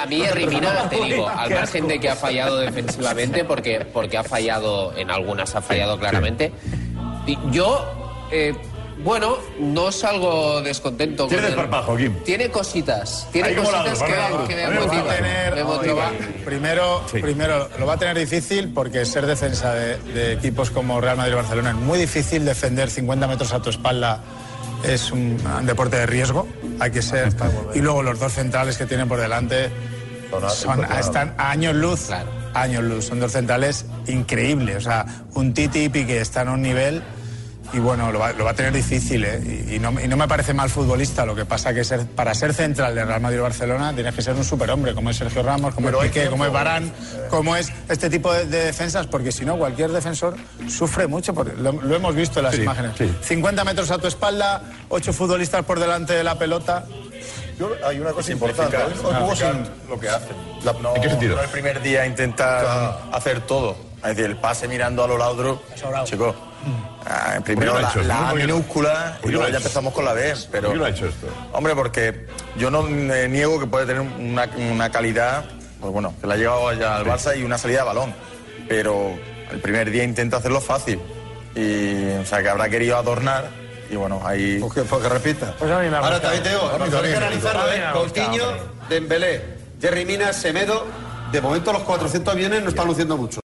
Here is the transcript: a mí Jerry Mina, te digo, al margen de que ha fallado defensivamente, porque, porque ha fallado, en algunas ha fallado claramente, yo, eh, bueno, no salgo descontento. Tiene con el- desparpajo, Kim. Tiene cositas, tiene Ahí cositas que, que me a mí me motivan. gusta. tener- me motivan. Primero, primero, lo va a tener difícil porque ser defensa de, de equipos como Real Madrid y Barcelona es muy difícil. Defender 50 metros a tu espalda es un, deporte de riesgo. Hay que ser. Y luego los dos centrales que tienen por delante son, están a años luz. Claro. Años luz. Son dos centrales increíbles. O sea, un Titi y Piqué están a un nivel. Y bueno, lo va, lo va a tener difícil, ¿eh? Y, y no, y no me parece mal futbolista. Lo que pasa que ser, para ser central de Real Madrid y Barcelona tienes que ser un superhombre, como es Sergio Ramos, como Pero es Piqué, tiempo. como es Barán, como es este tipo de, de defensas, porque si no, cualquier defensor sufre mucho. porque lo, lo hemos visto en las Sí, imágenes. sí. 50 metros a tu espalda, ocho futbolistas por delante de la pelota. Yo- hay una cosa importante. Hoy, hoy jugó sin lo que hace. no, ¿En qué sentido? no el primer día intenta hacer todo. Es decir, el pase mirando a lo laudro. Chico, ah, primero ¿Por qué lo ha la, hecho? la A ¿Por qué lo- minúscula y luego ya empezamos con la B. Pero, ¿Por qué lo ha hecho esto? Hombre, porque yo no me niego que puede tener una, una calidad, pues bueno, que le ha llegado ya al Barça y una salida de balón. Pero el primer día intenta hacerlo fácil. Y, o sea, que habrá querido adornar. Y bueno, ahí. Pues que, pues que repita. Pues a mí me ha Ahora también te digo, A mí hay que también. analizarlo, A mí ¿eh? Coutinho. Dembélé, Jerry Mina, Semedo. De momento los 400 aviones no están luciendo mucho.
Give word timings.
a 0.00 0.06
mí 0.06 0.20
Jerry 0.20 0.46
Mina, 0.46 0.88
te 0.88 0.96
digo, 0.96 1.28
al 1.36 1.50
margen 1.50 1.88
de 1.88 1.98
que 2.00 2.08
ha 2.10 2.16
fallado 2.16 2.58
defensivamente, 2.58 3.44
porque, 3.44 3.86
porque 3.92 4.16
ha 4.18 4.24
fallado, 4.24 4.92
en 4.96 5.10
algunas 5.10 5.54
ha 5.54 5.62
fallado 5.62 5.98
claramente, 5.98 6.52
yo, 7.50 7.84
eh, 8.30 8.54
bueno, 8.98 9.36
no 9.58 9.92
salgo 9.92 10.62
descontento. 10.62 11.26
Tiene 11.26 11.42
con 11.42 11.50
el- 11.50 11.56
desparpajo, 11.56 11.96
Kim. 11.96 12.14
Tiene 12.24 12.48
cositas, 12.50 13.28
tiene 13.30 13.48
Ahí 13.48 13.54
cositas 13.54 14.02
que, 14.02 14.06
que 14.48 14.56
me 14.56 14.64
a 14.64 14.68
mí 14.70 14.74
me 14.74 14.80
motivan. 14.80 15.04
gusta. 15.04 15.16
tener- 15.16 15.54
me 15.54 15.64
motivan. 15.64 16.14
Primero, 16.44 17.02
primero, 17.12 17.68
lo 17.78 17.86
va 17.86 17.94
a 17.94 17.98
tener 17.98 18.18
difícil 18.18 18.72
porque 18.72 19.04
ser 19.04 19.26
defensa 19.26 19.74
de, 19.74 19.98
de 19.98 20.32
equipos 20.32 20.70
como 20.70 21.00
Real 21.00 21.16
Madrid 21.18 21.32
y 21.32 21.36
Barcelona 21.36 21.70
es 21.70 21.76
muy 21.76 21.98
difícil. 21.98 22.44
Defender 22.44 22.88
50 22.90 23.26
metros 23.26 23.52
a 23.52 23.60
tu 23.60 23.68
espalda 23.70 24.20
es 24.86 25.12
un, 25.12 25.38
deporte 25.64 25.96
de 25.96 26.06
riesgo. 26.06 26.48
Hay 26.80 26.90
que 26.90 27.02
ser. 27.02 27.32
Y 27.74 27.80
luego 27.80 28.02
los 28.02 28.18
dos 28.18 28.32
centrales 28.32 28.76
que 28.78 28.86
tienen 28.86 29.08
por 29.08 29.20
delante 29.20 29.70
son, 30.48 30.84
están 30.84 31.34
a 31.38 31.50
años 31.50 31.74
luz. 31.74 32.06
Claro. 32.06 32.30
Años 32.54 32.84
luz. 32.84 33.06
Son 33.06 33.20
dos 33.20 33.32
centrales 33.32 33.86
increíbles. 34.06 34.76
O 34.76 34.80
sea, 34.80 35.06
un 35.34 35.54
Titi 35.54 35.84
y 35.84 35.88
Piqué 35.88 36.20
están 36.20 36.48
a 36.48 36.52
un 36.52 36.62
nivel. 36.62 37.02
Y 37.76 37.78
bueno, 37.78 38.10
lo 38.10 38.18
va, 38.18 38.32
lo 38.32 38.46
va 38.46 38.52
a 38.52 38.54
tener 38.54 38.72
difícil, 38.72 39.22
¿eh? 39.22 39.38
Y, 39.68 39.74
y 39.74 39.78
no, 39.78 39.92
y 40.00 40.08
no 40.08 40.16
me 40.16 40.26
parece 40.26 40.54
mal 40.54 40.70
futbolista. 40.70 41.26
Lo 41.26 41.34
que 41.34 41.44
pasa 41.44 41.74
que 41.74 41.84
ser, 41.84 42.06
para 42.06 42.34
ser 42.34 42.54
central 42.54 42.94
de 42.94 43.04
Real 43.04 43.20
Madrid 43.20 43.36
y 43.36 43.40
Barcelona 43.42 43.92
tienes 43.92 44.14
que 44.14 44.22
ser 44.22 44.34
un 44.34 44.44
superhombre, 44.44 44.94
como 44.94 45.10
es 45.10 45.18
Sergio 45.18 45.42
Ramos, 45.42 45.74
como 45.74 45.88
Pero 45.88 46.00
es 46.00 46.08
Piqué, 46.08 46.20
tiempo. 46.20 46.30
como 46.32 46.46
es 46.46 46.52
Barán, 46.52 46.90
como 47.28 47.54
es 47.54 47.70
este 47.90 48.08
tipo 48.08 48.32
de, 48.32 48.46
de 48.46 48.64
defensas, 48.64 49.06
porque 49.08 49.30
si 49.30 49.44
no, 49.44 49.58
cualquier 49.58 49.90
defensor 49.92 50.36
sufre 50.70 51.06
mucho. 51.06 51.34
porque 51.34 51.52
lo, 51.52 51.70
lo 51.72 51.96
hemos 51.96 52.14
visto 52.14 52.38
en 52.40 52.44
las 52.46 52.54
Sí, 52.54 52.62
imágenes. 52.62 52.92
sí. 52.96 53.14
50 53.20 53.62
metros 53.64 53.90
a 53.90 53.98
tu 53.98 54.06
espalda, 54.06 54.62
ocho 54.88 55.12
futbolistas 55.12 55.62
por 55.66 55.78
delante 55.78 56.14
de 56.14 56.24
la 56.24 56.38
pelota. 56.38 56.86
Yo- 57.58 57.72
hay 57.86 58.00
una 58.00 58.12
cosa 58.12 58.32
importante. 58.32 58.74
Hoy, 58.78 58.92
hoy 59.04 59.14
jugó 59.20 59.36
sin 59.36 59.48
lo 59.90 60.00
que 60.00 60.08
hace. 60.08 60.28
no, 60.82 60.94
¿En 60.96 61.02
qué 61.02 61.10
sentido? 61.10 61.36
no 61.36 61.42
el 61.42 61.50
primer 61.50 61.82
día 61.82 62.06
intenta 62.06 63.00
hacer 63.12 63.42
todo. 63.42 63.76
Es 64.08 64.16
decir, 64.16 64.30
el 64.30 64.36
pase 64.36 64.68
mirando 64.68 65.02
a 65.04 65.08
lo 65.08 65.18
laudro. 65.18 65.62
Chico, 66.04 66.34
ah, 67.06 67.38
primero 67.44 67.72
¿Por 67.72 67.80
qué 67.80 67.82
lo 67.82 67.88
ha 67.88 67.90
la, 67.90 67.90
hecho? 67.90 68.02
la 68.02 68.16
A 68.16 68.30
¿Por 68.30 68.38
qué 68.40 68.46
lo- 68.46 68.54
minúscula 68.54 69.18
y 69.24 69.28
luego 69.28 69.48
ya 69.48 69.56
empezamos 69.58 69.92
con 69.94 70.04
la 70.04 70.12
B. 70.12 70.34
Pero, 70.50 70.62
¿Por 70.68 70.72
qué 70.72 70.78
lo 70.78 70.84
ha 70.84 70.88
hecho 70.90 71.06
esto? 71.06 71.26
Hombre, 71.52 71.74
porque 71.74 72.26
yo 72.56 72.70
no 72.70 72.82
me 72.82 73.28
niego 73.28 73.58
que 73.60 73.66
puede 73.66 73.86
tener 73.86 74.02
una, 74.02 74.48
una 74.70 74.90
calidad, 74.90 75.44
pues 75.80 75.92
bueno, 75.92 76.14
que 76.20 76.26
le 76.26 76.34
ha 76.34 76.36
llegado 76.36 76.72
ya 76.74 76.96
al 76.96 77.04
Barça 77.04 77.36
y 77.38 77.42
una 77.42 77.58
salida 77.58 77.80
de 77.80 77.84
balón. 77.86 78.14
Pero 78.68 79.10
el 79.50 79.60
primer 79.60 79.90
día 79.90 80.02
intenta 80.04 80.38
hacerlo 80.38 80.60
fácil. 80.60 81.00
Y, 81.54 82.08
o 82.20 82.26
sea, 82.26 82.42
que 82.42 82.48
habrá 82.48 82.68
querido 82.68 82.96
adornar. 82.96 83.48
Y 83.90 83.94
bueno, 83.96 84.20
ahí. 84.24 84.58
Pues 84.60 84.72
que, 84.74 84.82
pues 84.82 85.02
que 85.02 85.08
repita. 85.08 85.54
Pues 85.58 85.70
a 85.70 85.78
mí 85.80 85.88
me 85.88 85.96
ha 85.96 86.00
Ahora 86.00 86.20
también 86.20 86.42
te 86.42 86.48
digo, 86.50 86.62
A 86.62 86.76
mí 86.78 86.84
hay 86.84 86.90
que 86.90 86.96
también. 86.96 87.16
analizarlo, 87.16 87.62
A 87.62 87.66
mí 87.66 87.70
¿eh? 87.76 87.84
Coutinho. 87.92 88.44
Dembélé, 88.88 89.44
Jerry 89.80 90.04
Mina, 90.04 90.32
Semedo. 90.32 90.84
De 91.30 91.40
momento 91.40 91.72
los 91.72 91.82
400 91.82 92.32
aviones 92.34 92.62
no 92.62 92.68
están 92.68 92.86
luciendo 92.86 93.16
mucho. 93.16 93.34